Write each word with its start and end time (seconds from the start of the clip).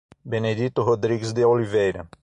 Benedito 0.25 0.81
Rodrigues 0.81 1.31
de 1.35 1.45
Oliveira 1.45 2.09